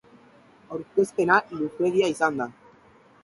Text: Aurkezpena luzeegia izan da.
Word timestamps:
Aurkezpena 0.77 1.37
luzeegia 1.59 2.09
izan 2.13 2.41
da. 2.43 2.51